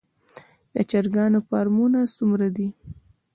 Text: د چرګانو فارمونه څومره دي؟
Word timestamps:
د 0.73 0.75
چرګانو 0.89 1.39
فارمونه 1.47 1.99
څومره 2.17 2.47
دي؟ 2.55 2.67